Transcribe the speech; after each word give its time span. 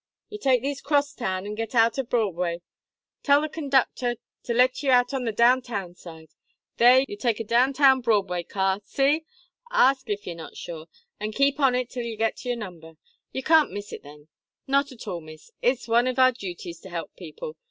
Ye 0.29 0.39
take 0.39 0.63
this 0.63 0.81
crosstown, 0.81 1.45
and 1.45 1.55
get 1.55 1.75
out 1.75 1.99
at 1.99 2.09
Broadway 2.09 2.63
tell 3.21 3.41
the 3.41 3.47
conducther 3.47 4.15
to 4.45 4.51
let 4.55 4.81
ye 4.81 4.89
out 4.89 5.13
on 5.13 5.25
the 5.25 5.31
downtown 5.31 5.93
side. 5.93 6.29
There 6.77 7.05
ye'll 7.07 7.19
take 7.19 7.39
a 7.39 7.43
downtown 7.43 8.01
Broadway 8.01 8.41
car 8.41 8.81
see? 8.83 9.25
Ask, 9.71 10.09
if 10.09 10.25
ye're 10.25 10.35
not 10.35 10.57
sure 10.57 10.87
an' 11.19 11.33
keep 11.33 11.59
on 11.59 11.75
it 11.75 11.87
till 11.91 12.01
ye 12.03 12.15
get 12.15 12.35
to 12.37 12.49
your 12.49 12.57
number. 12.57 12.93
You 13.31 13.43
can't 13.43 13.71
miss 13.71 13.93
it 13.93 14.01
thin. 14.01 14.27
Not 14.65 14.91
at 14.91 15.07
all, 15.07 15.21
miss; 15.21 15.51
it's 15.61 15.87
wan 15.87 16.07
of 16.07 16.17
our 16.17 16.31
juties 16.31 16.79
to 16.81 16.89
help 16.89 17.15
people. 17.15 17.55